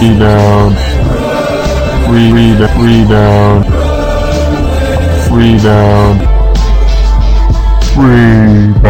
[0.00, 0.76] Rebound.
[2.08, 3.66] Re- re- rebound.
[5.30, 6.20] Rebound.
[7.98, 8.80] Rebound.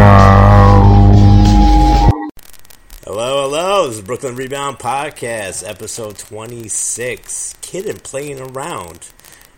[3.03, 3.87] Hello, hello.
[3.87, 7.55] This is Brooklyn Rebound Podcast, episode 26.
[7.59, 9.09] Kidding, playing around.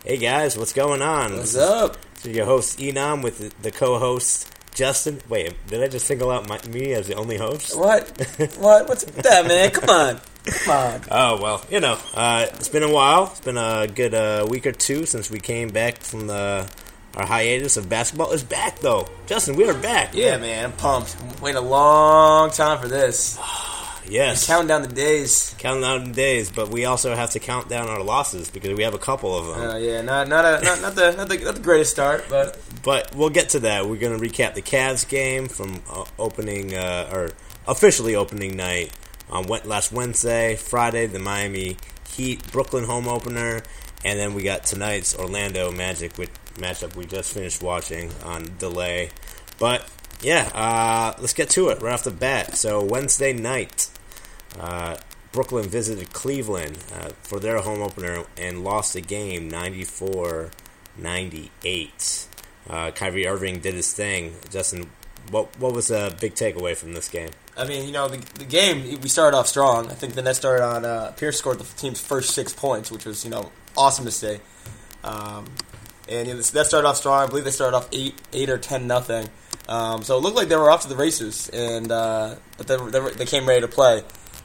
[0.03, 1.37] Hey guys, what's going on?
[1.37, 1.97] What's up?
[2.15, 5.21] So your host Enam with the, the co-host Justin.
[5.29, 7.77] Wait, did I just single out my, me as the only host?
[7.77, 8.07] What?
[8.57, 8.87] what?
[8.87, 9.71] What's that, man?
[9.71, 10.21] Come on.
[10.45, 11.01] Come on.
[11.09, 13.27] Oh well, you know, uh, it's been a while.
[13.31, 16.69] It's been a good uh, week or two since we came back from the
[17.15, 18.31] our hiatus of basketball.
[18.31, 19.55] It's back though, Justin.
[19.55, 20.13] We are back.
[20.13, 20.65] Yeah, man.
[20.65, 21.15] I'm pumped.
[21.41, 23.39] Waiting a long time for this.
[24.13, 24.45] Yes.
[24.45, 25.55] Counting down the days.
[25.57, 28.83] Counting down the days, but we also have to count down our losses because we
[28.83, 29.69] have a couple of them.
[29.71, 32.59] Uh, yeah, not not a not, not the not the not the greatest start, but
[32.83, 33.87] But we'll get to that.
[33.87, 37.31] We're going to recap the Cavs game from uh, opening uh, or
[37.67, 38.91] officially opening night
[39.31, 41.77] on Wed- last Wednesday, Friday the Miami
[42.09, 43.63] Heat Brooklyn home opener,
[44.05, 49.09] and then we got tonight's Orlando Magic with matchup we just finished watching on delay.
[49.57, 49.89] But
[50.21, 52.55] yeah, uh, let's get to it right off the bat.
[52.57, 53.89] So Wednesday night,
[54.59, 54.97] uh,
[55.31, 60.51] Brooklyn visited Cleveland uh, for their home opener and lost the game 94
[60.97, 62.27] 98.
[62.69, 64.35] Uh, Kyrie Irving did his thing.
[64.49, 64.89] Justin,
[65.31, 67.29] what what was a big takeaway from this game?
[67.57, 69.89] I mean, you know, the, the game we started off strong.
[69.89, 73.05] I think the net started on uh, Pierce scored the team's first six points, which
[73.05, 74.37] was you know awesome to see.
[75.03, 75.45] Um,
[76.07, 77.23] and you know, that started off strong.
[77.23, 79.29] I believe they started off eight eight or ten nothing.
[79.67, 82.77] Um, so it looked like they were off to the races, and uh, but they,
[82.77, 84.03] they, they came ready to play.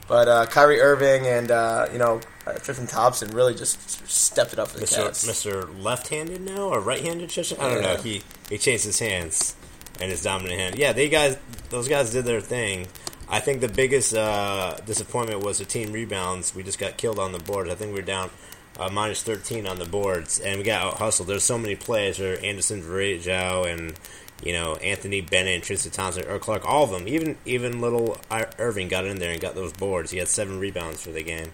[0.08, 4.58] But uh, Kyrie Irving and uh, you know uh, Tristan Thompson really just stepped it
[4.58, 5.08] up for the Mr.
[5.08, 5.28] Cavs.
[5.28, 5.82] Mr.
[5.82, 7.28] Left-handed now or right-handed?
[7.28, 7.60] Tristan?
[7.60, 7.96] I don't know.
[7.96, 9.54] He he changed his hands
[10.00, 10.78] and his dominant hand.
[10.78, 11.36] Yeah, they guys,
[11.70, 12.86] those guys did their thing.
[13.28, 16.54] I think the biggest uh, disappointment was the team rebounds.
[16.54, 17.70] We just got killed on the boards.
[17.70, 18.30] I think we were down
[18.78, 21.28] uh, minus 13 on the boards, and we got out hustled.
[21.28, 22.16] There's so many players.
[22.16, 23.94] There, Anderson Varejao and
[24.42, 26.64] you know Anthony Bennett and Tristan Thompson or Clark.
[26.64, 27.08] All of them.
[27.08, 28.18] Even even little
[28.58, 30.10] Irving got in there and got those boards.
[30.10, 31.52] He had seven rebounds for the game.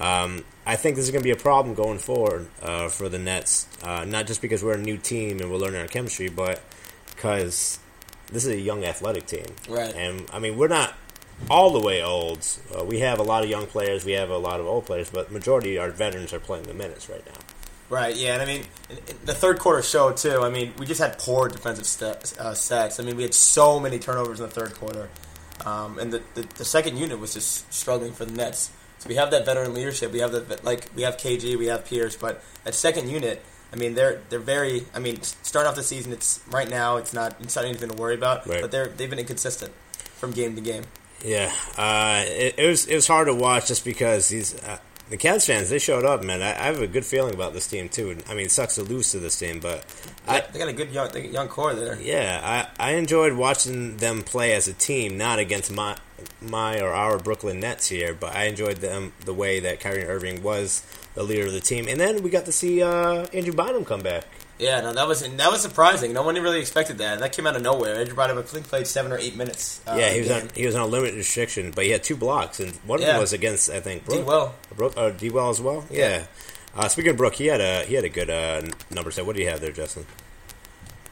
[0.00, 3.18] Um, I think this is going to be a problem going forward uh, for the
[3.18, 3.66] Nets.
[3.82, 6.62] Uh, not just because we're a new team and we're learning our chemistry, but
[7.14, 7.78] because
[8.30, 9.46] this is a young athletic team.
[9.68, 9.92] Right.
[9.94, 10.94] And I mean, we're not
[11.50, 12.46] all the way old.
[12.76, 14.04] Uh, we have a lot of young players.
[14.04, 16.74] We have a lot of old players, but majority of our veterans are playing the
[16.74, 17.40] minutes right now.
[17.90, 18.64] Right, yeah, and I mean,
[19.24, 20.42] the third quarter showed too.
[20.42, 22.02] I mean, we just had poor defensive
[22.38, 23.00] uh, sets.
[23.00, 25.08] I mean, we had so many turnovers in the third quarter,
[25.64, 28.70] um, and the, the the second unit was just struggling for the Nets.
[28.98, 30.12] So we have that veteran leadership.
[30.12, 33.76] We have the like we have KG, we have Pierce, but that second unit, I
[33.76, 34.84] mean, they're they're very.
[34.94, 37.96] I mean, starting off the season, it's right now it's not it's not anything to
[37.96, 38.60] worry about, Right.
[38.60, 39.72] but they're they've been inconsistent
[40.18, 40.82] from game to game.
[41.24, 44.78] Yeah, uh, it, it was it was hard to watch just because these uh,
[45.10, 46.42] the Cavs fans they showed up, man.
[46.42, 48.18] I, I have a good feeling about this team too.
[48.28, 49.84] I mean, it sucks to lose to this team, but
[50.26, 51.98] I, they got a good young young core there.
[52.00, 55.96] Yeah, I, I enjoyed watching them play as a team, not against my
[56.40, 60.42] my or our Brooklyn Nets here, but I enjoyed them the way that Kyrie Irving
[60.42, 60.82] was
[61.14, 64.00] the leader of the team, and then we got to see uh, Andrew Bynum come
[64.00, 64.24] back.
[64.58, 66.12] Yeah, no, that was that was surprising.
[66.12, 67.20] No one really expected that.
[67.20, 67.94] That came out of nowhere.
[67.94, 69.80] Andrew Bynum, I think, played seven or eight minutes.
[69.86, 70.42] Uh, yeah, he was game.
[70.42, 73.02] on he was on a limited restriction, but he had two blocks, and one of
[73.06, 73.12] Yeah.
[73.12, 74.18] them was against I think Brook.
[74.18, 74.54] D-Well.
[74.76, 75.84] Brook uh, D well as well.
[75.90, 76.24] Yeah.
[76.76, 79.24] Uh, speaking of Brook, he had a he had a good uh, number set.
[79.26, 80.06] What do you have there, Justin?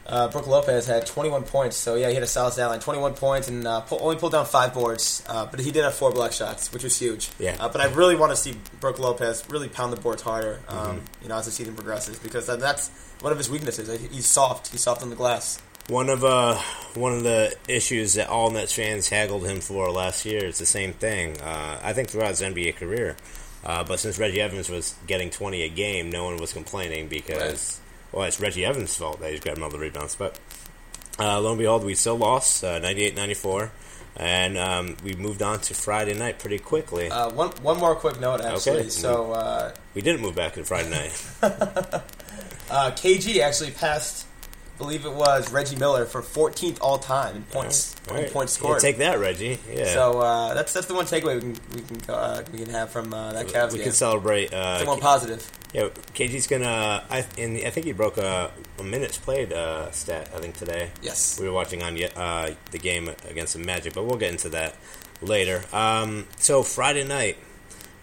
[0.08, 2.78] Uh, Brook Lopez had 21 points, so yeah, he had a solid stat line.
[2.78, 5.94] 21 points and uh, pull, only pulled down five boards, uh, but he did have
[5.94, 7.28] four block shots, which was huge.
[7.40, 7.56] Yeah.
[7.58, 10.76] Uh, but I really want to see Brook Lopez really pound the boards harder, um,
[10.78, 11.22] Mm-hmm.
[11.24, 12.88] you know, as the season progresses, because that, that's
[13.20, 13.88] one of his weaknesses.
[14.10, 14.68] He's soft.
[14.68, 15.60] He's soft on the glass.
[15.88, 16.56] One of uh,
[16.94, 20.66] one of the issues that all Nets fans haggled him for last year is the
[20.66, 21.40] same thing.
[21.40, 23.16] Uh, I think throughout his NBA career,
[23.64, 27.80] uh, but since Reggie Evans was getting twenty a game, no one was complaining because
[28.12, 30.16] well, it's Reggie Evans' fault that he's grabbing all the rebounds.
[30.16, 30.38] But
[31.18, 33.70] uh, lo and behold, we still lost uh, 98-94,
[34.16, 37.10] and um, we moved on to Friday night pretty quickly.
[37.10, 38.80] Uh, one one more quick note, actually.
[38.80, 38.88] Okay.
[38.88, 42.02] So uh, we didn't move back to Friday night.
[42.70, 44.26] uh, KG actually passed,
[44.74, 48.32] I believe it was Reggie Miller for 14th all time in points All in right.
[48.32, 48.80] points Yeah, scored.
[48.80, 49.58] take that, Reggie.
[49.72, 49.86] Yeah.
[49.94, 52.90] So uh, that's that's the one takeaway we can we can uh, we can have
[52.90, 53.84] from uh, that Cavs we game.
[53.84, 54.52] can celebrate.
[54.52, 55.50] Uh, It's more positive.
[55.72, 57.04] Yeah, KG's gonna.
[57.10, 60.30] I and I think he broke a, a minutes played uh, stat.
[60.34, 60.90] I think today.
[61.02, 61.38] Yes.
[61.40, 64.74] We were watching on uh, the game against the Magic, but we'll get into that
[65.20, 65.64] later.
[65.72, 67.36] Um, so Friday night,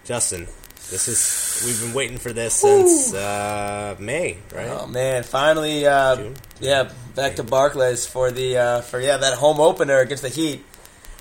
[0.05, 0.47] Justin,
[0.89, 4.69] this is we've been waiting for this since uh, May, right?
[4.69, 6.35] Oh man, finally, uh, June?
[6.59, 10.63] yeah, back to Barclays for the uh, for yeah that home opener against the Heat.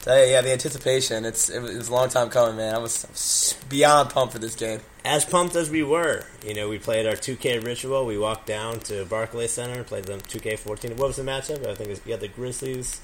[0.03, 1.25] Tell you, yeah, the anticipation.
[1.25, 2.75] It's it was, a long time coming, man.
[2.75, 4.81] I was, I was beyond pumped for this game.
[5.05, 8.05] As pumped as we were, you know, we played our 2K ritual.
[8.05, 10.97] We walked down to Barclays Center and played them 2K14.
[10.97, 11.65] What was the matchup?
[11.69, 13.01] I think it was, yeah, the Grizzlies.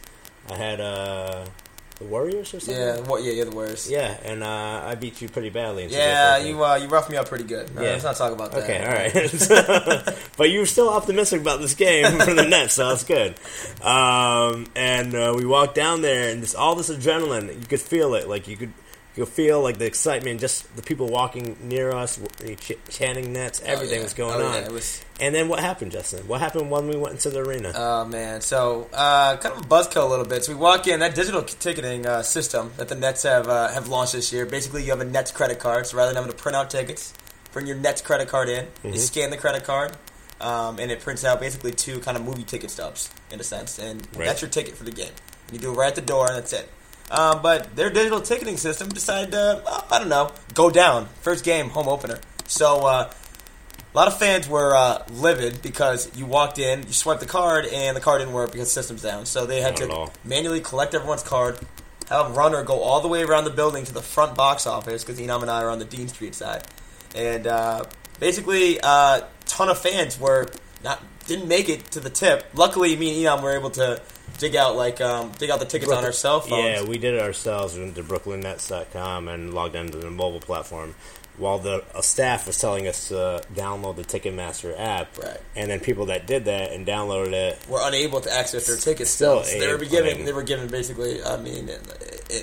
[0.51, 1.45] I had uh,
[1.99, 2.77] the Warriors or something.
[2.81, 3.23] Yeah, what?
[3.25, 3.91] Yeah, you're the worst.
[3.91, 5.85] Yeah, and uh, I beat you pretty badly.
[5.85, 7.75] In Yeah, you uh, you roughed me up pretty good.
[7.75, 7.91] No, Yeah.
[7.91, 8.65] Let's not talk about that.
[8.65, 10.19] Okay, all right.
[10.37, 13.35] but you were still optimistic about this game for the Nets, so that's good.
[13.83, 18.15] Um, and uh, we walked down there, and this, all this adrenaline, you could feel
[18.15, 18.29] it.
[18.29, 18.73] Like you could,
[19.17, 22.21] you could feel like the excitement, just the people walking near us,
[22.61, 24.03] ch- chanting Nets, everything yeah.
[24.05, 24.63] was going Oh, on.
[24.63, 26.29] yeah, was- And then what happened, Justin?
[26.29, 27.73] What happened when we went into the arena?
[27.75, 30.45] Oh man, so uh, kind of a buzzkill a little bit.
[30.45, 33.89] So we walk in that digital ticketing uh, system that the Nets have uh, have
[33.89, 34.47] launched this year.
[34.47, 37.13] Basically, you have a Nets credit card, so rather than having to print out tickets,
[37.53, 38.65] bring your Nets credit card in.
[38.67, 38.89] Mm-hmm.
[38.91, 39.97] You scan the credit card,
[40.41, 43.81] um, and it prints out basically two kind of movie ticket stubs in a sense,
[43.81, 44.27] and Right.
[44.27, 45.11] that's your ticket for the game.
[45.49, 46.69] And you do it right at the door, and that's it.
[47.11, 51.07] Um, but their digital ticketing system decided to, uh, I don't know, go down.
[51.23, 52.19] First game, home opener.
[52.47, 57.21] So uh, a lot of fans were uh, livid because you walked in, you swiped
[57.21, 59.25] the card, and the card didn't work because the system's down.
[59.27, 60.13] So they had Not to all.
[60.25, 61.59] manually collect everyone's card,
[62.09, 65.05] have a runner go all the way around the building to the front box office
[65.05, 66.67] because Enam and I are on the Dean Street side,
[67.15, 67.85] and uh,
[68.21, 70.49] basically, a ton of fans were
[70.85, 72.47] not didn't make it to the tip.
[72.55, 74.01] Luckily, me and Enam were able to
[74.39, 76.63] dig out like um, dig out the tickets on our cell phones.
[76.65, 77.75] Yeah, we did it ourselves.
[77.77, 80.95] We went to BrooklynNets.com and logged into the mobile platform.
[81.37, 85.37] While the staff was telling us to download the Ticketmaster app, Right.
[85.55, 89.11] and then people that did that and downloaded it were unable to access their tickets
[89.11, 91.71] Still, they were I mean- they were given basically I mean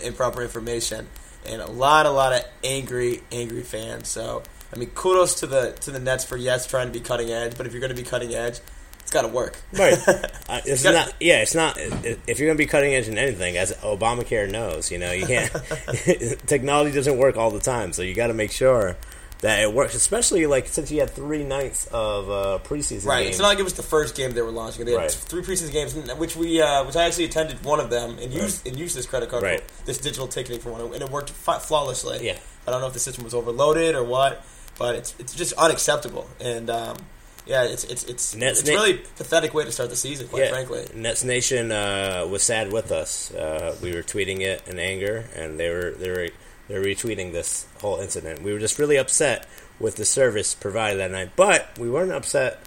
[0.03, 1.07] improper information
[1.45, 4.07] and a lot a lot of angry angry fans.
[4.07, 4.43] So
[4.73, 7.57] I mean kudos to the to the Nets for yes trying to be cutting edge,
[7.57, 8.59] but if you're going to be cutting edge,
[9.05, 9.55] it's got to work.
[9.71, 9.97] Right.
[10.47, 11.13] Uh, it's gotta- not.
[11.19, 11.75] Yeah, it's not.
[11.79, 15.25] If you're going to be cutting edge in anything, as Obamacare knows, you know, you
[15.25, 15.51] can't.
[16.47, 18.95] technology doesn't work all the time, so you got to make sure
[19.41, 19.95] that it works.
[19.95, 23.23] Especially like since you had three nights of uh, preseason Right.
[23.23, 23.29] games.
[23.31, 24.85] It's not like it was the first game they were launching.
[24.85, 25.11] They had Right.
[25.11, 28.67] three preseason games, which we, uh, which I actually attended one of them and used
[28.67, 29.61] and used this credit card, Right.
[29.61, 32.19] for this digital ticketing for one, and it worked flawlessly.
[32.25, 32.37] Yeah.
[32.67, 34.43] I don't know if the system was overloaded or what,
[34.77, 36.27] but it's it's just unacceptable.
[36.39, 36.97] And um,
[37.45, 40.43] yeah, it's it's it's Nets it's na- really pathetic way to start the season, quite
[40.43, 40.87] yeah, frankly.
[40.95, 43.33] Nets Nation uh, was sad with us.
[43.33, 46.29] Uh, we were tweeting it in anger, and they were they were
[46.67, 48.41] they were retweeting this whole incident.
[48.41, 49.47] We were just really upset
[49.79, 52.59] with the service provided that night, but we weren't upset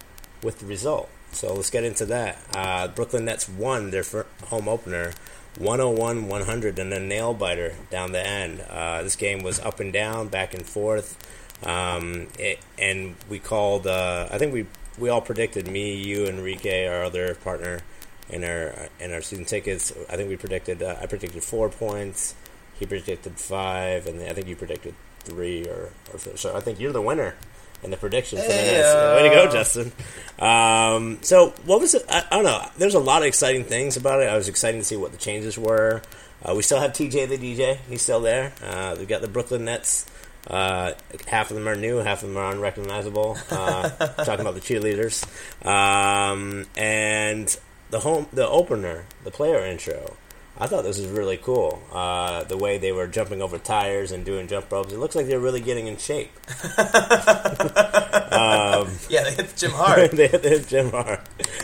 [0.43, 1.09] with the result.
[1.33, 2.39] So let's get into that.
[2.55, 4.05] Uh, Brooklyn Nets won their
[4.45, 5.13] home opener.
[5.59, 8.61] 101-100 and a nail biter down the end.
[8.61, 11.17] Uh, this game was up and down, back and forth,
[11.65, 13.87] um, it, and we called.
[13.87, 14.67] Uh, I think we
[14.99, 17.81] we all predicted me, you, Enrique, our other partner,
[18.29, 19.93] in our in our season tickets.
[20.09, 20.83] I think we predicted.
[20.83, 22.35] Uh, I predicted four points.
[22.79, 26.57] He predicted five, and I think you predicted three or, or so-.
[26.57, 27.35] I think you're the winner
[27.83, 28.45] in the predictions.
[28.45, 29.93] for Hey, uh, Way to go, Justin.
[30.39, 32.05] Um, so what was it?
[32.09, 32.65] I, I don't know.
[32.77, 34.29] There's a lot of exciting things about it.
[34.29, 36.03] I was excited to see what the changes were.
[36.45, 37.79] Uh, we still have TJ the DJ.
[37.89, 38.53] He's still there.
[38.63, 40.07] Uh, we've got the Brooklyn Nets.
[40.47, 40.93] Uh,
[41.27, 43.37] half of them are new, half of them are unrecognizable.
[43.51, 43.89] Uh,
[44.25, 45.25] talking about the cheerleaders,
[45.67, 47.59] um, and
[47.91, 50.17] the home, the opener, the player intro.
[50.61, 51.81] I thought this was really cool.
[51.93, 54.93] Uh, the way they were jumping over tires and doing jump ropes.
[54.93, 56.33] It looks like they're really getting in shape.
[59.09, 60.11] Yeah, they hit the gym hard.
[60.13, 61.21] they hit the gym hard.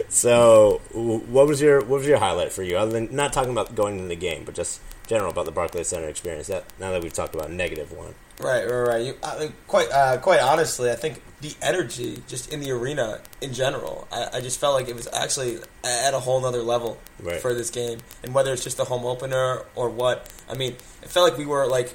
[0.09, 2.77] So, what was your what was your highlight for you?
[2.77, 5.89] Other than not talking about going into the game, but just general about the Barclays
[5.89, 6.47] Center experience.
[6.49, 9.05] That now that we've talked about negative one, right, right, right.
[9.05, 13.21] You, I mean, quite uh, quite honestly, I think the energy just in the arena
[13.41, 16.99] in general, I, I just felt like it was actually at a whole nother level
[17.21, 17.41] Right.
[17.41, 17.99] for this game.
[18.23, 21.47] And whether it's just the home opener or what, I mean, it felt like we
[21.47, 21.95] were like.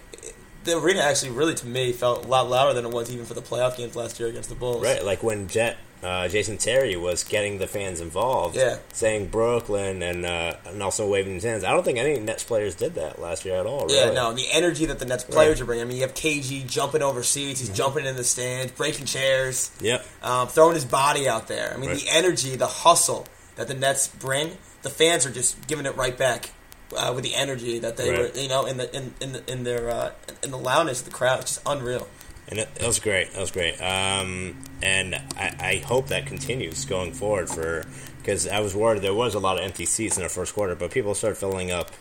[0.70, 3.34] The arena actually, really, to me, felt a lot louder than it was even for
[3.34, 4.84] the playoff games last year against the Bulls.
[4.84, 5.04] right?
[5.04, 8.78] Like when Jet uh, Jason Terry was getting the fans involved, Yeah.
[8.94, 11.66] saying Brooklyn and uh, and also waving his hands.
[11.66, 13.88] I don't think any Nets players did that last year at all.
[13.92, 15.62] Yeah, no, the energy that the Nets players Right.
[15.62, 15.84] are bringing.
[15.86, 17.76] I mean, you have KG jumping over seats, he's Mm-hmm.
[17.76, 20.06] jumping in the stands, breaking chairs, Yep.
[20.24, 21.74] um, throwing his body out there.
[21.74, 22.00] I mean, Right.
[22.00, 23.26] the energy, the hustle
[23.58, 26.52] that the Nets bring, the fans are just giving it right back
[26.98, 28.34] uh, with the energy that they Right.
[28.34, 30.12] were, you know, in the in in, in their uh,
[30.44, 31.42] in the loudness of the crowd.
[31.42, 32.08] It's just unreal.
[32.48, 33.32] And it, it was great.
[33.34, 33.80] That was great.
[33.80, 37.86] Um, and I, I hope that continues going forward for
[38.18, 40.74] because I was worried there was a lot of empty seats in the first quarter,
[40.76, 41.92] but people started filling up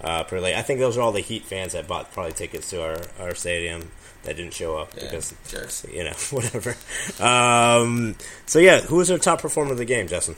[0.00, 0.54] uh, pretty late.
[0.54, 3.34] I think those are all the Heat fans that bought probably tickets to our, our
[3.34, 3.90] stadium
[4.22, 5.84] that didn't show up Yeah, because jerks.
[5.92, 6.76] you know whatever.
[7.20, 8.14] Um,
[8.46, 10.36] so yeah, who was our top performer of the game, Justin?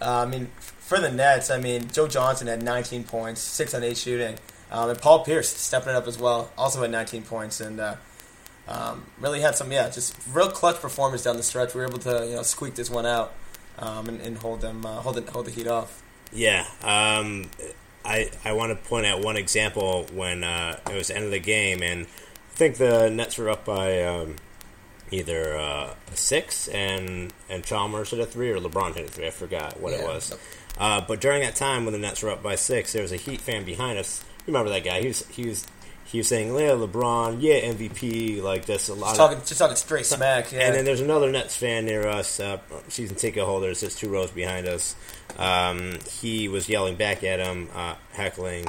[0.00, 0.48] Uh, I mean,
[0.90, 4.36] for the Nets, I mean, Joe Johnson had 19 points, six on eight shooting,
[4.72, 7.60] um, and Paul Pierce stepping it up as well, also had 19 points.
[7.60, 7.94] And uh,
[8.68, 11.74] Um, really had some, yeah, just real clutch performance down the stretch.
[11.74, 13.32] We were able to, you know, squeak this one out
[13.78, 16.02] um, and, and hold them, uh, hold, it, hold the Heat off.
[16.32, 17.50] Yeah, um,
[18.04, 21.30] I I want to point out one example when uh, it was the end of
[21.32, 24.36] the game, and I think the Nets were up by um,
[25.10, 29.26] either uh, six, and and Chalmers hit a three, or LeBron hit a three.
[29.26, 30.06] I forgot what it Yeah.
[30.06, 30.36] was.
[30.80, 33.16] Uh, but during that time when the Nets were up by six, there was a
[33.16, 34.24] Heat fan behind us.
[34.46, 35.00] You remember that guy?
[35.02, 35.66] He was he was
[36.06, 39.58] he was saying, "Yeah, LeBron, yeah, MVP." Like just a lot Just of talking, just
[39.58, 40.50] talking straight smack.
[40.52, 40.60] Yeah.
[40.60, 42.58] and then there's another Nets fan near us, uh,
[42.88, 44.96] season ticket holder, sits two rows behind us.
[45.38, 48.66] Um, he was yelling back at him, uh, heckling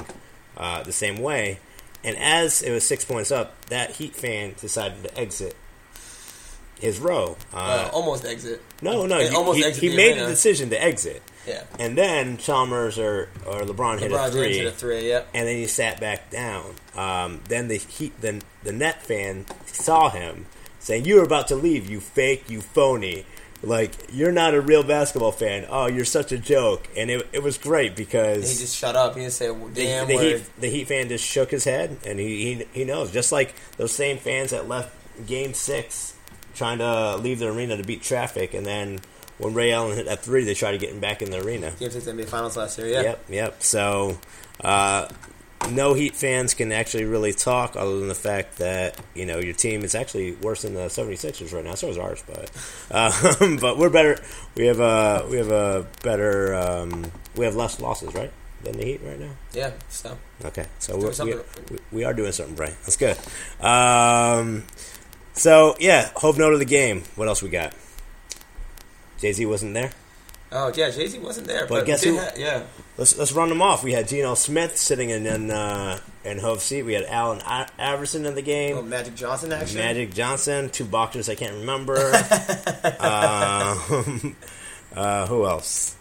[0.56, 1.58] uh, the same way.
[2.04, 5.56] And as it was six points up, that Heat fan decided to exit
[6.78, 7.36] his row.
[7.54, 8.60] uh, Uh, almost exit.
[8.82, 10.24] no, no, it he, he, exit he the made arena.
[10.24, 11.22] the decision to exit.
[11.46, 11.64] Yeah.
[11.78, 15.08] And then Chalmers or, or LeBron hit a three hit a three.
[15.08, 15.28] Yep.
[15.34, 16.74] and then he sat back down.
[16.96, 20.46] Um, then the heat, then the net fan saw him
[20.78, 23.24] saying, "You're about to leave, you fake, you phony.
[23.64, 25.66] Like you're not a real basketball fan.
[25.68, 28.96] Oh, you're such a joke." And it, it was great And because he just shut
[28.96, 29.14] up.
[29.14, 32.18] He didn't say the, damn the heat, the Heat fan just shook his head, and
[32.18, 33.12] he, he he knows.
[33.12, 34.94] Just like those same fans that left
[35.26, 36.14] Game Six,
[36.54, 39.00] trying to leave the arena to beat traffic, and then
[39.42, 41.72] when Ray Allen hit that three, they tried to get him back in the arena.
[41.78, 42.88] Game six NBA Finals last year.
[42.88, 43.02] Yeah.
[43.02, 43.62] Yep, yep.
[43.62, 44.18] So,
[44.62, 45.08] uh,
[45.70, 49.54] no Heat fans can actually really talk other than the fact that, you know, your
[49.54, 51.74] team is actually worse than the 76ers right now.
[51.74, 52.50] So is ours, but
[53.40, 54.18] um, but we're better.
[54.56, 58.32] We have a we have a better um, we have less losses, right?
[58.64, 59.30] Than the Heat right now.
[59.52, 59.72] Yeah.
[59.88, 61.40] So Okay, so we're, we, something-
[61.92, 62.74] we, are doing something right.
[62.82, 63.16] That's good.
[63.64, 64.64] Um,
[65.34, 67.04] so yeah, Hov note of the game.
[67.16, 67.74] What else we got?
[69.22, 69.90] Jay Z wasn't there.
[70.54, 72.64] Oh yeah, Jay Z wasn't there, But but, guess who- yeah,
[72.98, 73.82] Let's let's run them off.
[73.82, 76.82] We had Geno Smith sitting in in, uh, in Hov's seat.
[76.82, 78.76] We had Allen I- Iverson in the game.
[78.76, 79.80] oh, Magic Johnson actually.
[79.80, 81.96] Magic Johnson, two boxers I can't remember.
[83.00, 84.36] um,
[84.94, 85.96] uh, who else?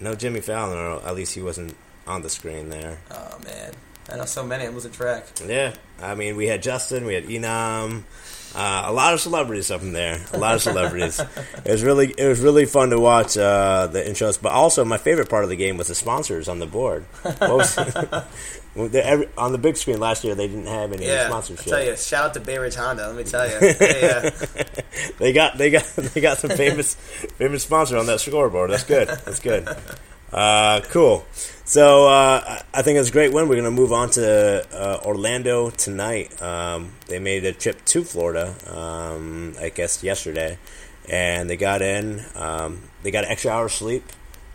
[0.00, 1.74] No Jimmy Fallon, or at least he wasn't
[2.06, 2.98] on the screen there.
[3.10, 3.72] Oh man,
[4.10, 4.64] I know so many.
[4.64, 5.24] I losing track.
[5.46, 8.02] Yeah, I mean, we had Justin, we had Enam,
[8.56, 10.18] uh, a lot of celebrities up in there.
[10.32, 11.20] A lot of celebrities.
[11.20, 14.40] it was really, it was really fun to watch uh, the intros.
[14.40, 17.04] But also, my favorite part of the game was the sponsors on the board.
[17.40, 17.76] Was-
[18.76, 21.66] every- on the big screen last year, they didn't have any Yeah, I sponsorship.
[21.66, 23.06] tell you, shout out to Bay Ridge Honda.
[23.08, 24.30] Let me tell you, they, uh,
[25.18, 28.70] they got, they got, they got some famous, famous sponsor on that scoreboard.
[28.70, 29.08] That's good.
[29.08, 29.68] That's good.
[30.32, 31.24] Uh, cool.
[31.64, 33.48] So uh, I- think it's a great win.
[33.48, 36.40] We're going to move on to uh, Orlando tonight.
[36.42, 40.58] Um, they made a trip to Florida, um, I guess yesterday,
[41.08, 42.24] and they got in.
[42.34, 44.04] Um, they got an extra hour of sleep,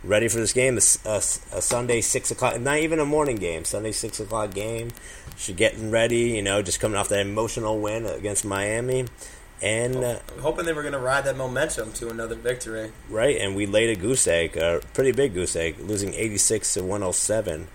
[0.04, 0.76] ready for this game.
[0.76, 1.16] It's a,
[1.56, 3.64] a Sunday six o'clock, not even a morning game.
[3.64, 4.90] Sunday six o'clock game.
[5.36, 6.30] She's getting ready.
[6.30, 9.06] You know, just coming off that emotional win against Miami,
[9.62, 9.96] and.
[9.96, 12.92] Uh, hoping they were going to ride that momentum to another victory.
[13.08, 16.80] Right, and we laid a goose egg, a pretty big goose egg, losing 86 to
[16.82, 17.68] 107.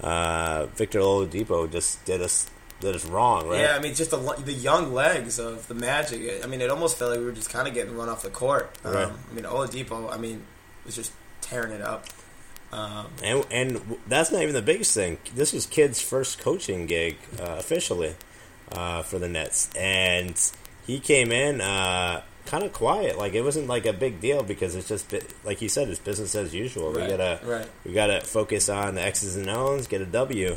[0.00, 2.48] Uh, Victor Oladipo just did us
[2.80, 3.60] did us wrong, right?
[3.60, 6.42] Yeah, I mean, just the the young legs of the Magic.
[6.42, 8.30] I mean, it almost felt like we were just kind of getting run off the
[8.30, 8.74] court.
[8.84, 9.08] Um, Right.
[9.08, 10.10] I mean, Oladipo.
[10.12, 10.42] I mean,
[10.86, 12.06] was just tearing it up.
[12.72, 15.18] Um, And and that's not even the biggest thing.
[15.34, 18.14] This was Kidd's first coaching gig uh, officially
[18.72, 20.40] uh, for the Nets, and
[20.90, 23.16] he came in uh, kind of quiet.
[23.16, 26.34] Like it wasn't like a big deal because it's just like he said, it's business
[26.34, 26.90] as usual.
[26.90, 27.68] We gotta right.
[27.84, 30.56] we gotta focus on the X's and O's, get a W.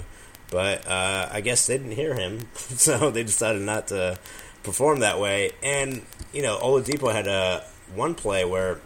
[0.50, 4.18] But uh, I guess they didn't hear him, so they decided not to
[4.64, 5.52] perform that way.
[5.62, 6.02] And
[6.34, 7.64] you know, Oladipo had a
[7.94, 8.80] one play where,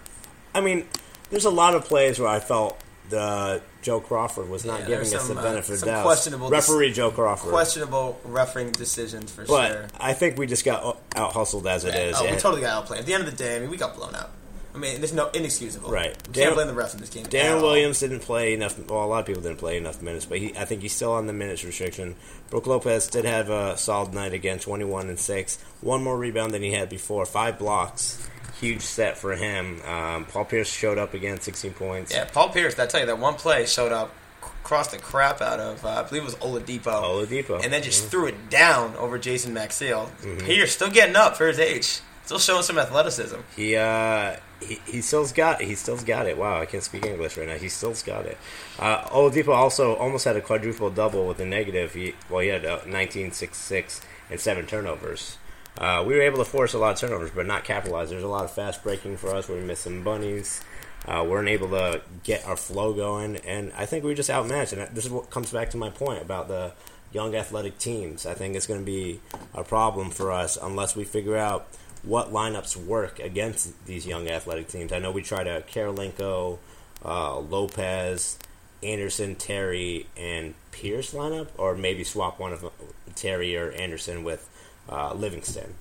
[0.54, 0.86] I mean,
[1.30, 2.78] there's a lot of plays where I felt
[3.10, 5.88] the Joe Crawford was not Yeah, giving there's us the some, uh, benefit of some
[5.88, 6.04] the doubt.
[6.04, 7.50] questionable Referee Joe Crawford.
[7.52, 9.88] questionable refereing decisions for but sure.
[9.98, 12.18] I think we just got out hustled as it is.
[12.20, 13.00] Oh, we totally got outplayed.
[13.00, 14.32] At the end of the day, I mean, we got blown out.
[14.76, 15.90] I mean, there's no inexcusable.
[15.90, 16.10] Right.
[16.28, 17.26] You Dan- can't blame the refs in this game.
[17.26, 17.62] Deron.
[17.62, 18.78] Williams didn't play enough.
[18.78, 21.14] Well, a lot of people didn't play enough minutes, but he, I think he's still
[21.14, 22.16] on the minutes restriction.
[22.52, 26.62] Brook Lopez did have a solid night again, twenty-one and six, one more rebound than
[26.62, 28.20] he had before, five blocks,
[28.60, 29.82] huge set for him.
[29.86, 32.12] Um, Paul Pierce showed up again, sixteen points.
[32.12, 32.78] Yeah, Paul Pierce.
[32.80, 34.14] I tell you that one play showed up,
[34.64, 35.86] crossed the crap out of.
[35.86, 36.84] Uh, I believe it was Oladipo.
[37.04, 40.10] Oladipo, and then just threw it down over Jason Maxiell.
[40.46, 43.38] Pierce still getting up for his age, still showing some athleticism.
[43.56, 46.38] He uh he, he still's got he still's got it.
[46.38, 47.58] Wow, I can't speak English right now.
[47.58, 48.38] He still's got it.
[48.80, 51.94] Uh, Oladipo also almost had a quadruple double with a negative.
[51.94, 55.38] He well he had uh, 19, 6, 6, and seven turnovers.
[55.78, 58.10] Uh, we were able to force a lot of turnovers, but not capitalize.
[58.10, 59.48] There's a lot of fast breaking for us.
[59.48, 60.62] We missed some bunnies.
[61.06, 64.74] Uh, weren't able to get our flow going, and I think we just outmatched.
[64.74, 66.74] And this is what comes back to my point about the
[67.14, 68.26] young athletic teams.
[68.26, 69.22] I think it's going to be
[69.54, 71.68] a problem for us unless we figure out
[72.04, 74.92] what lineups work against these young athletic teams.
[74.92, 76.58] I know we try to Kirilenko,
[77.06, 78.38] uh, Lopez,
[78.84, 82.70] Anderson, Terry, and Pierce lineup, or maybe swap one of
[83.16, 84.50] Terry or Anderson with
[84.90, 85.74] uh, Livingston.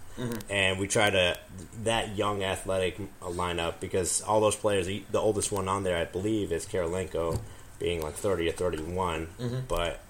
[0.49, 1.37] And we try to
[1.85, 6.07] that young athletic lineup because all those players, the the oldest one on there, I
[6.07, 7.39] believe, is Kirilenko,
[7.79, 9.29] being like thirty or 31
[9.69, 10.01] But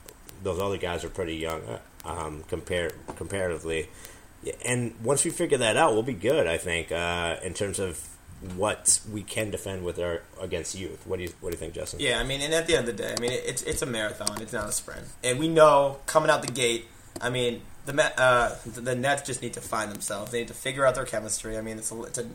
[0.44, 3.88] those other guys are pretty young uh, um, compare comparatively.
[4.64, 6.46] And once we figure that out, we'll be good.
[6.46, 8.06] I think uh, in terms of
[8.54, 11.06] what we can defend with our against youth.
[11.06, 12.00] What do you What do you think, Justin?
[12.00, 13.86] Yeah, I mean, and at the end of the day, I mean, it's it's a
[13.86, 14.40] marathon.
[14.40, 16.86] It's not a sprint, and we know coming out the gate.
[17.20, 20.32] I mean, the uh, the Nets just need to find themselves.
[20.32, 21.56] They need to figure out their chemistry.
[21.56, 22.26] I mean, it's a, it's a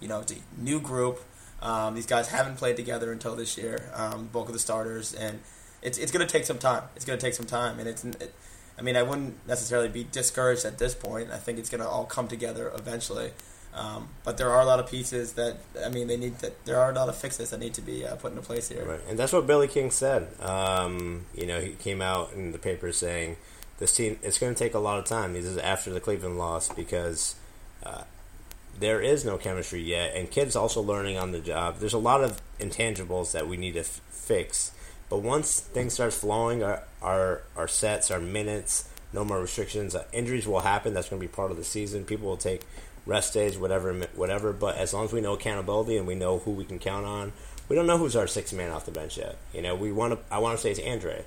[0.00, 1.20] you know it's a new group.
[1.60, 3.90] Um, these guys haven't played together until this year.
[3.94, 5.40] Um, bulk of the starters, and
[5.82, 6.84] it's it's going to take some time.
[6.94, 8.04] It's going to take some time, and it's.
[8.04, 8.34] It,
[8.78, 11.32] I mean, I wouldn't necessarily be discouraged at this point.
[11.32, 13.32] I think it's going to all come together eventually.
[13.74, 16.64] Um, but there are a lot of pieces that I mean, they need that.
[16.64, 18.84] There are a lot of fixes that need to be uh, put into place here.
[18.84, 20.28] Right, and that's what Billy King said.
[20.40, 23.36] Um, you know, he came out in the paper saying
[23.78, 25.32] this team it's going to take a lot of time.
[25.32, 27.36] This is after the Cleveland loss because
[27.84, 28.02] uh,
[28.78, 31.78] there is no chemistry yet, and Kidd's also learning on the job.
[31.78, 34.72] There's a lot of intangibles that we need to f- fix.
[35.08, 39.94] But once things start flowing, our, our our sets, our minutes, no more restrictions.
[39.94, 40.94] Uh, injuries will happen.
[40.94, 42.04] That's going to be part of the season.
[42.04, 42.62] People will take
[43.06, 44.52] rest days, whatever, whatever.
[44.52, 47.32] But as long as we know accountability and we know who we can count on,
[47.68, 49.36] we don't know who's our sixth man off the bench yet.
[49.52, 50.34] You know, we want to.
[50.34, 51.22] I want to say it's Andray.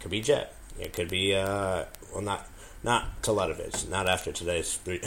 [0.00, 0.54] Could be Jet.
[0.80, 2.46] It could be uh, well, not
[2.82, 3.88] not Teletovic.
[3.88, 5.00] Not after today's three.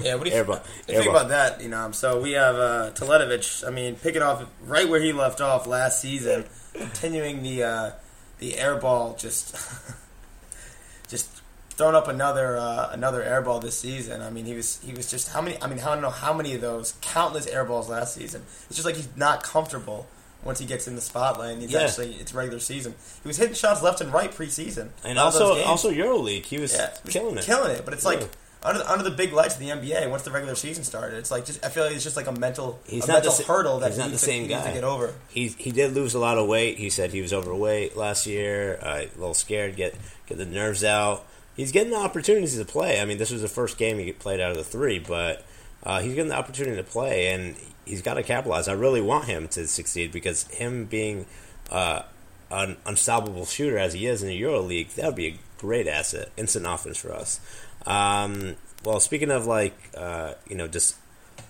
[0.00, 1.60] Yeah, what do you, Airball- what do you think about that?
[1.62, 3.66] You know, so we have uh, Teletovic.
[3.66, 7.90] I mean, picking off right where he left off last season, continuing the uh,
[8.38, 9.56] the airball, just
[11.08, 11.28] just
[11.70, 14.22] throwing up another uh, another airball this season.
[14.22, 15.60] I mean, he was he was just how many?
[15.60, 18.42] I mean, I don't know how many of those countless airballs last season.
[18.66, 20.06] It's just like he's not comfortable
[20.44, 21.52] once he gets in the spotlight.
[21.54, 21.80] and He's Yeah.
[21.82, 22.94] actually it's regular season.
[23.22, 26.90] He was hitting shots left and right preseason, and also also EuroLeague, he was Yeah,
[27.08, 27.44] killing it.
[27.44, 27.84] killing it.
[27.84, 28.26] But it's like Yeah.
[28.62, 30.06] under the, under the big lights of the NBA.
[30.08, 32.32] Once the regular season started, it's like just I feel like it's just like a
[32.32, 34.42] mental He's a not mental the hurdle that he's he not needs the to- same
[34.48, 34.66] needs guy.
[34.68, 35.14] to get over.
[35.28, 36.78] He he did lose a lot of weight.
[36.78, 38.78] He said he was overweight last year.
[38.82, 39.94] Uh, a little scared, get
[40.26, 41.24] get the nerves out.
[41.56, 43.00] He's getting the opportunities to play.
[43.00, 45.44] I mean, this was the first game he played out of the three, but
[45.82, 48.68] uh, he's getting the opportunity to play, and he's got to capitalize.
[48.68, 51.26] I really want him to succeed because him being
[51.70, 52.02] uh,
[52.50, 56.30] an unstoppable shooter as he is in the EuroLeague, that would be a great asset,
[56.36, 57.40] instant offense for us.
[57.86, 60.96] Um, well, speaking of like uh, you know just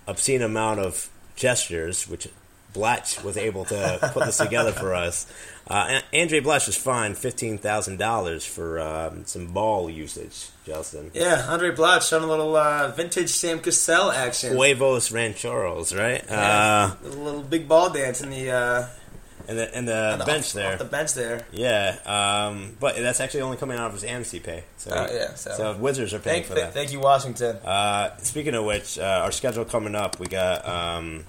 [0.07, 2.27] obscene amount of gestures, which
[2.73, 5.25] Blatche was able to put this together for us.
[5.67, 10.47] Uh, Andray Blatche was fined fifteen thousand dollars for um, some ball usage.
[10.65, 14.55] Justin, Yeah, Andray Blatche on a little uh, vintage Sam Cassell action.
[14.55, 16.23] huevos rancheros, right?
[16.27, 18.87] Yeah, Uh, a little big ball dance in the, uh,
[19.47, 20.73] and the and the the- bench off- there.
[20.73, 21.45] off the bench there.
[21.51, 24.63] yeah, um, but that's actually only coming out of his amnesty pay.
[24.77, 26.73] So, Oh, yeah, so- Wizards are paying Thank, for th- that.
[26.73, 27.55] thank you, Washington.
[27.57, 31.25] Uh, speaking of which, uh, our schedule coming up, we got um,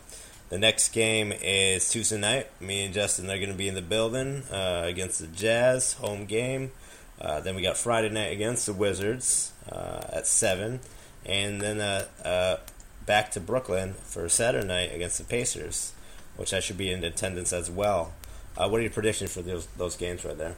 [0.53, 2.47] the next game is Tuesday night.
[2.61, 5.95] Me and Justin they are going to be in the building uh, against the Jazz,
[5.95, 6.73] home game.
[7.19, 10.81] Uh, then we got Friday night against the Wizards uh, at seven,
[11.25, 12.57] and then uh, uh,
[13.07, 15.95] back to Brooklyn for Saturday night against the Pacers,
[16.37, 18.13] which I should be in attendance as well.
[18.55, 20.57] Uh, what are your predictions for those those games right there?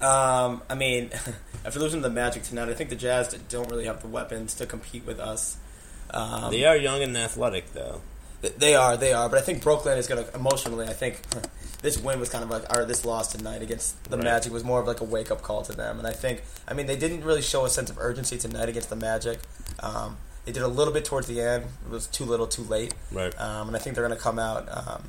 [0.00, 1.10] Um, I mean,
[1.66, 4.64] after losing the Magic tonight, I think the Jazz don't really have the weapons to
[4.64, 5.58] compete with us.
[6.08, 8.00] Um, they are young and athletic, though.
[8.42, 9.28] Th- They are, they are.
[9.28, 10.86] But I think Brooklyn is going to emotionally.
[10.86, 11.20] I think
[11.82, 14.24] this win was kind of like, or this loss tonight against the Right.
[14.24, 15.98] Magic was more of like a wake up call to them.
[15.98, 18.90] And I think, I mean, they didn't really show a sense of urgency tonight against
[18.90, 19.38] the Magic.
[19.80, 21.64] Um, they did a little bit towards the end.
[21.86, 22.94] It was too little, too late.
[23.10, 23.38] Right.
[23.40, 25.02] Um, and I think they're going to come out, um,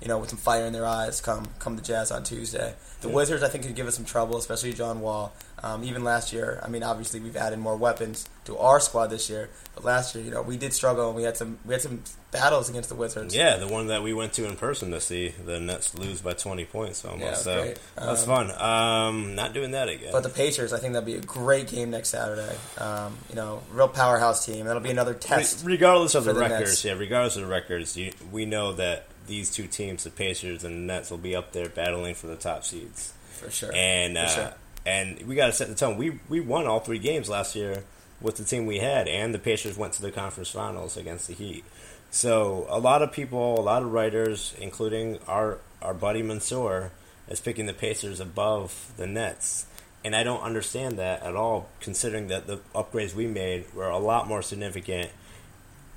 [0.00, 2.74] you know, with some fire in their eyes come come the Jazz on Tuesday.
[3.00, 3.14] The Yeah.
[3.14, 5.32] Wizards, I think, could give us some trouble, especially John Wall.
[5.62, 9.28] Um, even last year, I mean, obviously we've added more weapons to our squad this
[9.28, 11.82] year, but last year, you know, we did struggle and we had some we had
[11.82, 13.34] some battles against the Wizards.
[13.34, 16.32] Yeah, the one that we went to in person to see the Nets lose by
[16.34, 17.22] 20 points almost.
[17.24, 17.78] Yeah, so great.
[17.96, 18.60] that's Um, fun.
[18.62, 20.10] Um, not doing that again.
[20.12, 22.54] But the Pacers, I think that'd be a great game next Saturday.
[22.78, 24.66] Um, you know, real powerhouse team.
[24.66, 25.64] That'll be another Re- test.
[25.64, 26.84] regardless of the, the records, Nets.
[26.84, 30.74] yeah, regardless of the records, you, we know that these two teams, the Pacers and
[30.74, 33.12] the Nets, will be up there battling for the top seeds.
[33.32, 33.70] For sure.
[33.74, 34.54] And For uh, sure.
[34.84, 35.96] and we got to set the tone.
[35.96, 37.84] We we won all three games last year
[38.20, 41.34] with the team we had, and the Pacers went to the conference finals against the
[41.34, 41.64] Heat.
[42.10, 46.90] So a lot of people, a lot of writers, including our our buddy Mansour,
[47.28, 49.66] is picking the Pacers above the Nets.
[50.04, 53.98] and I don't understand that at all, considering that the upgrades we made were a
[53.98, 55.10] lot more significant,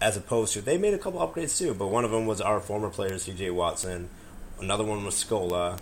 [0.02, 2.60] as opposed to they made a couple upgrades too, but one of them was our
[2.60, 3.52] former player C.J.
[3.52, 4.10] Watson,
[4.60, 5.78] another one was Scola,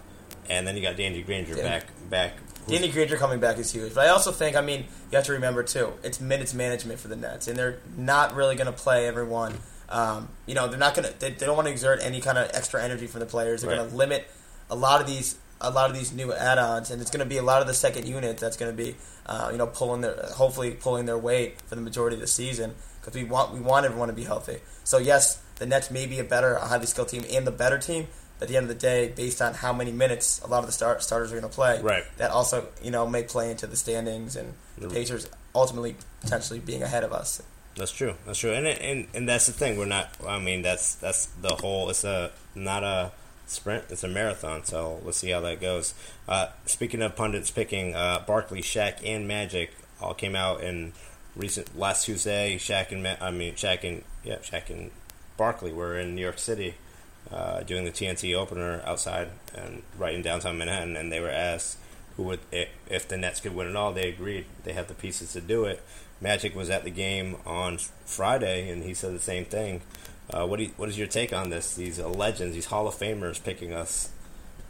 [0.49, 2.33] and then you got Danny Granger Danny- back back.
[2.67, 3.95] Danny Granger coming back is huge.
[3.95, 7.07] But I also think, I mean, you have to remember too, it's minutes management for
[7.07, 9.55] the Nets, and they're not really going to play everyone.
[9.89, 11.19] Um, you know, they're not going to.
[11.19, 13.61] They, they don't want to exert any kind of extra energy from the players.
[13.61, 13.77] They're Right.
[13.77, 14.27] going to limit
[14.69, 15.35] a lot of these.
[15.61, 17.73] A lot of these new add-ons, and it's going to be a lot of the
[17.73, 21.59] second unit that's going to be, uh, you know, pulling their, hopefully pulling their weight
[21.63, 24.57] for the majority of the season because we want we want everyone to be healthy.
[24.83, 27.77] So yes, the Nets may be a better, a highly skilled team and the better
[27.77, 28.07] team.
[28.37, 30.65] But at the end of the day, based on how many minutes a lot of
[30.67, 32.03] the start, starters are going to play, Right.
[32.17, 36.81] that also you know may play into the standings and the Pacers ultimately potentially being
[36.83, 37.41] ahead of us.
[37.75, 38.13] That's true.
[38.25, 38.53] That's true.
[38.53, 39.77] And and and that's the thing.
[39.77, 40.09] We're not.
[40.25, 41.89] I mean, that's that's the whole.
[41.89, 43.11] It's a not a
[43.45, 43.85] sprint.
[43.89, 44.63] It's a marathon.
[44.63, 45.93] So let's see how that goes.
[46.27, 50.93] Uh, speaking of pundits picking, uh, Barkley, Shaq, and Magic all came out in
[51.35, 52.57] recent last Tuesday.
[52.57, 54.91] Shaq and I mean Shaq and yeah Shaq and
[55.37, 56.75] Barkley were in New York City
[57.31, 61.77] uh, doing the TNT opener outside and right in downtown Manhattan, and they were asked
[62.17, 63.93] who would if the Nets could win it all.
[63.93, 65.81] They agreed they have the pieces to do it.
[66.21, 69.81] Magic was at the game on Friday, and he said the same thing.
[70.29, 71.75] Uh, what do you, what is your take on this?
[71.75, 74.09] These legends, these Hall of Famers, picking us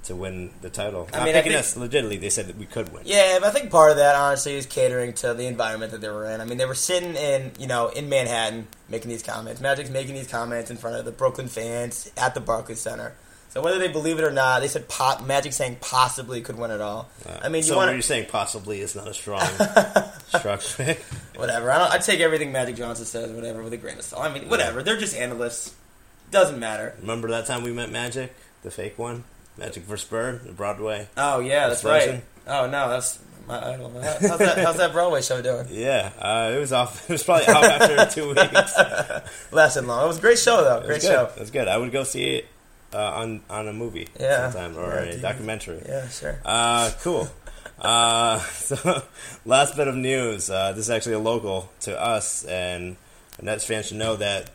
[0.05, 1.09] to win the title.
[1.13, 2.17] I Not mean, I picking think- us legitimately.
[2.17, 3.03] They said that we could win.
[3.05, 6.09] Yeah, but I think part of that honestly is catering to the environment that they
[6.09, 6.39] were in.
[6.41, 9.61] I mean, they were sitting in you know in Manhattan making these comments.
[9.61, 13.13] Magic's making these comments in front of the Brooklyn fans at the Barclays Center.
[13.51, 16.69] So whether they believe it or not, they said po- Magic saying possibly could win
[16.69, 17.09] it all.
[17.27, 19.41] Uh, I mean, so you what want you're saying possibly is not a strong,
[20.27, 21.01] strong pick.
[21.35, 21.71] whatever.
[21.71, 21.91] I don't.
[21.91, 24.23] I take everything Magic Johnson says, whatever, with a grain of salt.
[24.23, 24.83] I mean, whatever.
[24.83, 25.73] They're just analysts.
[26.29, 26.93] Doesn't matter.
[27.01, 29.23] Remember that time we met Magic, the fake one,
[29.59, 30.07] Magic vs.
[30.09, 31.07] Bird, the Broadway.
[31.17, 32.23] Oh yeah, that's right.
[32.47, 33.89] Oh no, that's my idol.
[33.91, 35.67] How- How's that, how's that Broadway show doing?
[35.71, 37.03] Yeah, uh, it was off.
[37.09, 39.51] It was probably off after two weeks.
[39.51, 40.03] Lasted long.
[40.03, 40.85] It was a great show though.
[40.85, 41.25] Great show.
[41.35, 41.67] It was good.
[41.67, 42.45] I would go see it
[42.93, 44.49] uh, on on a movie Yeah.
[44.51, 45.21] sometime or Yeah, a dude.
[45.21, 45.81] documentary.
[45.87, 46.39] Yeah, sure.
[46.45, 47.27] Uh, cool.
[47.81, 49.03] Uh, so,
[49.45, 50.49] last bit of news.
[50.49, 52.97] Uh, this is actually a local to us, and
[53.41, 54.51] Nets fans should know that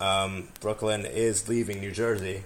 [0.00, 2.44] um, Brooklyn is leaving New Jersey.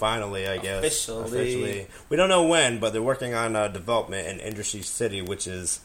[0.00, 1.08] Finally, I guess.
[1.08, 1.86] Officially.
[2.08, 5.78] We don't know when, but they're working on uh, development in Industry City, which is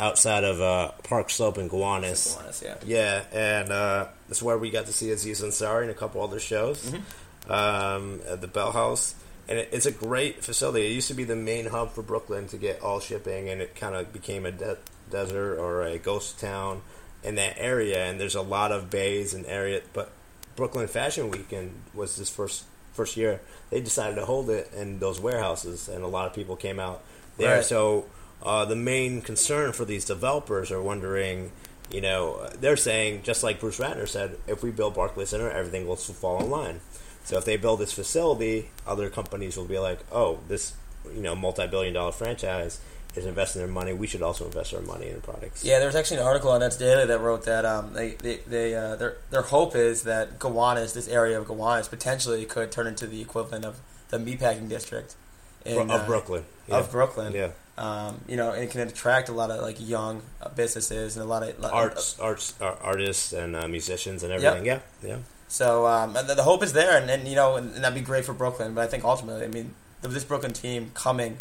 [0.00, 2.38] outside of uh, Park Slope and Gowanus.
[2.38, 2.76] Honest, yeah.
[2.86, 6.22] Yeah, and uh, this is where we got to see Aziz Ansari and a couple
[6.22, 7.52] other shows Mm-hmm.
[7.52, 9.14] um, at the Bell House.
[9.48, 10.86] And it, it's a great facility.
[10.86, 13.74] It used to be the main hub for Brooklyn to get all shipping, and it
[13.74, 14.78] kind of became a de-
[15.10, 16.82] desert or a ghost town
[17.24, 18.04] in that area.
[18.04, 19.80] And there's a lot of bays and area.
[19.92, 20.12] But
[20.54, 23.40] Brooklyn Fashion Weekend was this first first year.
[23.70, 27.02] They decided to hold it in those warehouses, and a lot of people came out
[27.36, 27.56] there.
[27.56, 27.64] Right.
[27.64, 28.06] So
[28.42, 31.52] uh, the main concern for these developers are wondering,
[31.90, 35.86] you know, they're saying just like Bruce Ratner said, if we build Barclays Center, everything
[35.86, 36.80] will fall in line.
[37.24, 40.74] So if they build this facility, other companies will be like, oh, this
[41.14, 42.80] you know multi-billion-dollar franchise
[43.16, 43.92] is investing their money.
[43.92, 45.64] We should also invest our money in products.
[45.64, 48.36] Yeah, there was actually an article on Nets Daily that wrote that um, they, they,
[48.46, 52.86] they uh, their their hope is that Gowanus, this area of Gowanus, potentially could turn
[52.86, 55.16] into the equivalent of the meatpacking district
[55.64, 56.44] in, of uh, Brooklyn.
[56.70, 60.22] Of Brooklyn, Yeah, Um, you know, and it can attract a lot of like young
[60.42, 64.66] uh, businesses and a lot of arts, arts, ar- artists, and uh, musicians, and everything.
[64.66, 65.18] Yeah, yeah.
[65.48, 68.04] So um, the, the hope is there, and, and you know, and, and that'd be
[68.04, 68.74] great for Brooklyn.
[68.74, 71.38] But I think ultimately, I mean, this Brooklyn team coming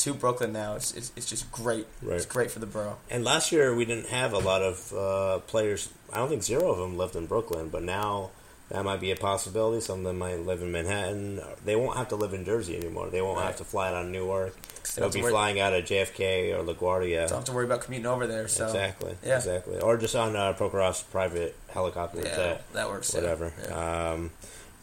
[0.00, 1.86] to Brooklyn now, it's, it's, it's just great.
[2.02, 2.16] Right.
[2.16, 2.98] It's great for the borough.
[3.10, 5.88] And last year we didn't have a lot of uh, players.
[6.12, 8.30] I don't think zero of them lived in Brooklyn, but now
[8.70, 9.80] that might be a possibility.
[9.80, 11.40] Some of them might live in Manhattan.
[11.64, 13.10] They won't have to live in Jersey anymore.
[13.10, 13.46] They won't Right.
[13.46, 14.54] have to fly out of Newark.
[14.94, 17.28] They They'll be worry- flying out of JFK or LaGuardia.
[17.28, 18.46] Don't have to worry about commuting over there.
[18.48, 19.16] So exactly.
[19.24, 19.36] yeah.
[19.36, 19.80] Exactly.
[19.80, 23.12] Or just on uh, Prokhorov's private helicopter yeah, jet that works.
[23.12, 23.52] whatever.
[23.68, 24.10] Yeah.
[24.12, 24.30] Um,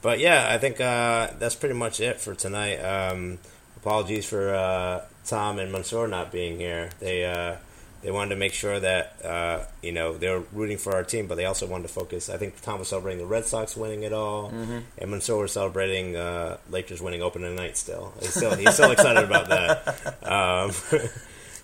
[0.02, 2.78] but yeah, I think uh, that's pretty much it for tonight.
[2.80, 3.40] Um,
[3.88, 6.90] apologies for uh, Tom and Mansour not being here.
[7.00, 7.56] They uh,
[8.04, 11.28] they wanted to make sure that uh, you know they were rooting for our team,
[11.28, 12.30] but they also wanted to focus.
[12.30, 14.80] I think Tom was celebrating the Red Sox winning it all, Mm-hmm.
[14.98, 17.78] and Mansour was celebrating uh, Lakers winning opening night.
[17.78, 20.14] Still, he's still he's still excited about that.
[20.28, 20.72] Um,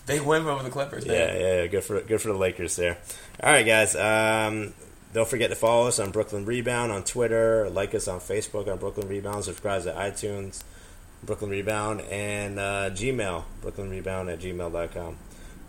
[0.06, 1.06] Big win over the Clippers.
[1.06, 2.98] Yeah, yeah, yeah, good for good for the Lakers there.
[3.42, 3.96] All right, guys.
[3.96, 4.74] Um,
[5.14, 7.70] don't forget to follow us on Brooklyn Rebound on Twitter.
[7.70, 9.44] Like us on Facebook on Brooklyn Rebound.
[9.46, 10.62] Subscribe to iTunes,
[11.26, 15.18] Brooklyn Rebound, and uh, Gmail, Brooklyn Rebound at gmail.com.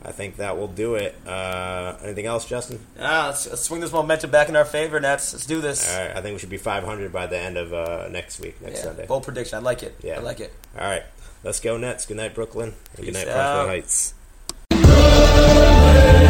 [0.07, 1.15] I think that will do it.
[1.27, 2.79] Uh, anything else, Justin?
[3.01, 5.33] Ah, let's, let's swing this momentum back in our favor, Nets.
[5.33, 5.91] Let's do this.
[5.91, 8.61] All right, I think we should be 500 by the end of uh, next week,
[8.61, 9.07] next yeah, Sunday.
[9.07, 9.57] bold prediction.
[9.57, 9.95] I like it.
[10.03, 10.17] Yeah.
[10.17, 10.53] I like it.
[10.79, 11.05] All right,
[11.43, 12.05] let's go Nets.
[12.05, 12.75] Good night, Brooklyn.
[12.97, 13.69] And good Peace night, Prospect out.
[13.69, 14.15] Heights.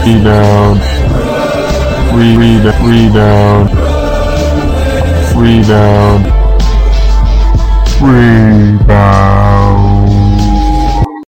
[0.06, 0.80] rebound,
[2.14, 3.70] re- re- rebound,
[5.34, 6.26] rebound,
[8.86, 9.43] rebound.